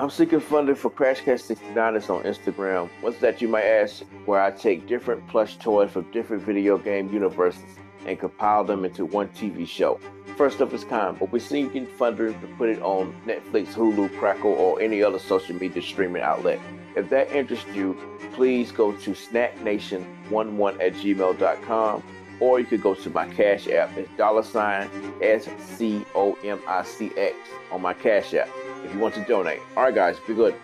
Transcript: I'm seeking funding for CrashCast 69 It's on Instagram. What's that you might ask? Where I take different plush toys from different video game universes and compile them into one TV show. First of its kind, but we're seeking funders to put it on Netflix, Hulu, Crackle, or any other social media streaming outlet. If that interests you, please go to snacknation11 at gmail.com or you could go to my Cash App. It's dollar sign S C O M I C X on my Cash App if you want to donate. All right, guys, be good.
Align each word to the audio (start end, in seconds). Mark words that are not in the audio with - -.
I'm 0.00 0.10
seeking 0.10 0.38
funding 0.38 0.76
for 0.76 0.92
CrashCast 0.92 1.40
69 1.40 1.96
It's 1.96 2.08
on 2.08 2.22
Instagram. 2.22 2.88
What's 3.00 3.18
that 3.18 3.42
you 3.42 3.48
might 3.48 3.64
ask? 3.64 4.04
Where 4.26 4.40
I 4.40 4.52
take 4.52 4.86
different 4.86 5.26
plush 5.26 5.56
toys 5.56 5.90
from 5.90 6.08
different 6.12 6.44
video 6.44 6.78
game 6.78 7.12
universes 7.12 7.64
and 8.06 8.16
compile 8.16 8.62
them 8.62 8.84
into 8.84 9.04
one 9.04 9.26
TV 9.30 9.66
show. 9.66 9.98
First 10.36 10.60
of 10.60 10.72
its 10.72 10.84
kind, 10.84 11.18
but 11.18 11.32
we're 11.32 11.40
seeking 11.40 11.84
funders 11.84 12.40
to 12.40 12.46
put 12.56 12.68
it 12.68 12.80
on 12.80 13.12
Netflix, 13.26 13.72
Hulu, 13.72 14.16
Crackle, 14.18 14.52
or 14.52 14.80
any 14.80 15.02
other 15.02 15.18
social 15.18 15.56
media 15.56 15.82
streaming 15.82 16.22
outlet. 16.22 16.60
If 16.94 17.10
that 17.10 17.32
interests 17.32 17.66
you, 17.74 17.98
please 18.34 18.70
go 18.70 18.92
to 18.92 19.10
snacknation11 19.10 20.80
at 20.80 20.92
gmail.com 20.94 22.02
or 22.38 22.60
you 22.60 22.66
could 22.66 22.82
go 22.82 22.94
to 22.94 23.10
my 23.10 23.26
Cash 23.30 23.66
App. 23.66 23.98
It's 23.98 24.08
dollar 24.16 24.44
sign 24.44 24.88
S 25.20 25.48
C 25.58 26.04
O 26.14 26.38
M 26.44 26.60
I 26.68 26.84
C 26.84 27.10
X 27.16 27.34
on 27.72 27.82
my 27.82 27.94
Cash 27.94 28.34
App 28.34 28.48
if 28.88 28.94
you 28.94 29.00
want 29.00 29.14
to 29.14 29.20
donate. 29.24 29.60
All 29.76 29.84
right, 29.84 29.94
guys, 29.94 30.18
be 30.26 30.34
good. 30.34 30.54